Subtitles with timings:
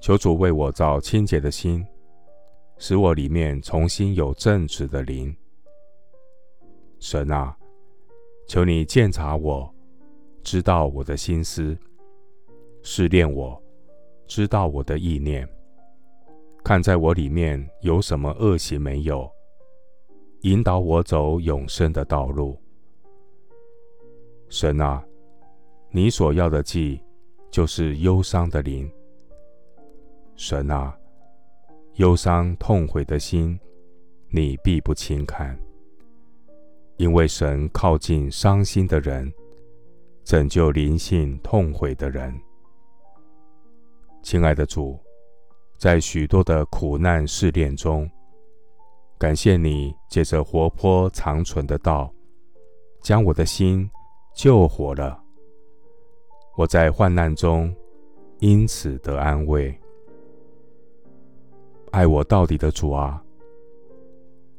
[0.00, 1.86] 求主为我造清洁的心，
[2.78, 5.34] 使我里面重新有正直的灵。
[6.98, 7.54] 神啊，
[8.48, 9.72] 求你鉴察我，
[10.42, 11.76] 知道我的心思，
[12.82, 13.62] 试炼我，
[14.26, 15.46] 知道我的意念，
[16.64, 19.30] 看在我里面有什么恶行没有，
[20.42, 22.58] 引导我走永生的道路。
[24.48, 25.04] 神啊，
[25.90, 27.02] 你所要的祭，
[27.50, 28.90] 就是忧伤的灵。
[30.42, 30.98] 神啊，
[31.96, 33.60] 忧伤痛悔的心，
[34.30, 35.54] 你必不轻看，
[36.96, 39.30] 因为神靠近伤心的人，
[40.24, 42.34] 拯救灵性痛悔的人。
[44.22, 44.98] 亲爱的主，
[45.76, 48.10] 在许多的苦难试炼中，
[49.18, 52.10] 感谢你借着活泼长存的道，
[53.02, 53.88] 将我的心
[54.34, 55.22] 救活了。
[56.56, 57.72] 我在患难中
[58.38, 59.78] 因此得安慰。
[61.90, 63.22] 爱我到底的主啊，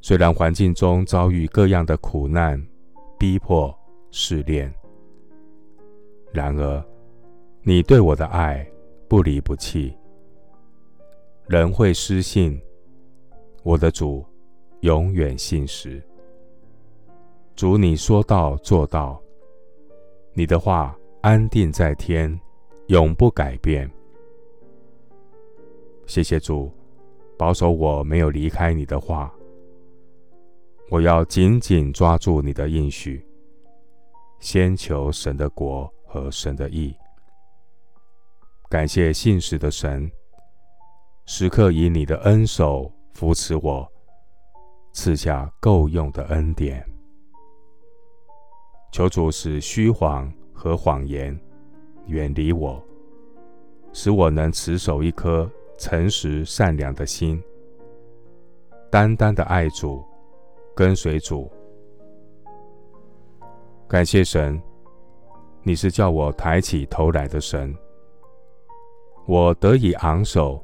[0.00, 2.60] 虽然环境中遭遇各样的苦难、
[3.18, 3.72] 逼迫、
[4.10, 4.72] 试炼，
[6.32, 6.84] 然而
[7.62, 8.68] 你对我的爱
[9.08, 9.96] 不离不弃。
[11.46, 12.60] 人会失信，
[13.62, 14.24] 我的主
[14.80, 16.02] 永远信实。
[17.54, 19.20] 主，你说到做到，
[20.32, 22.36] 你的话安定在天，
[22.86, 23.88] 永不改变。
[26.06, 26.72] 谢谢主。
[27.42, 29.28] 保守我没有离开你的话，
[30.88, 33.20] 我要紧紧抓住你的应许，
[34.38, 36.94] 先求神的国和神的义。
[38.70, 40.08] 感谢信实的神，
[41.26, 43.92] 时刻以你的恩手扶持我，
[44.92, 46.88] 赐下够用的恩典。
[48.92, 51.36] 求主使虚谎和谎言
[52.06, 52.80] 远离我，
[53.92, 55.50] 使我能持守一颗。
[55.78, 57.42] 诚实善良的心，
[58.90, 60.02] 单单的爱主，
[60.74, 61.50] 跟随主。
[63.88, 64.60] 感谢神，
[65.62, 67.74] 你是叫我抬起头来的神，
[69.26, 70.62] 我得以昂首，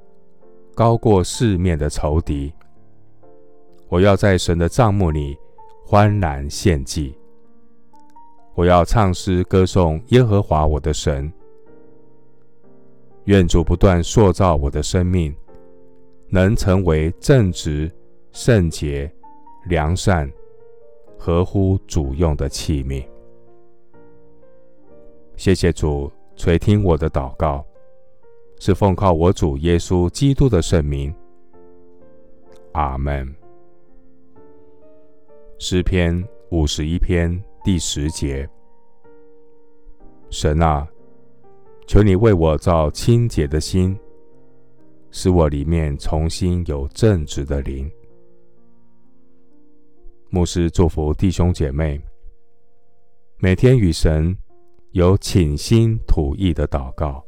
[0.74, 2.52] 高过四面的仇敌。
[3.88, 5.36] 我要在神的帐幕里
[5.84, 7.19] 欢然献祭，
[8.54, 11.32] 我要唱诗歌颂耶和华我的神。
[13.28, 15.36] 愿主不断塑造我的生命，
[16.28, 17.92] 能成为正直、
[18.32, 19.12] 圣洁、
[19.66, 20.32] 良善、
[21.18, 23.06] 合乎主用的器皿。
[25.36, 27.62] 谢谢主垂听我的祷告，
[28.58, 31.14] 是奉靠我主耶稣基督的圣名。
[32.72, 33.28] 阿门。
[35.58, 38.48] 诗篇五十一篇第十节：
[40.30, 40.88] 神啊。
[41.88, 43.99] 求你为我造清洁的心，
[45.10, 47.91] 使我里面重新有正直的灵。
[50.28, 51.99] 牧师祝福弟兄姐妹，
[53.38, 54.37] 每天与神
[54.91, 57.25] 有倾心吐意的祷告。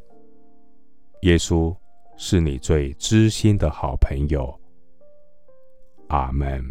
[1.23, 1.75] 耶稣
[2.19, 4.55] 是你最知心的好朋友。
[6.09, 6.63] 阿门。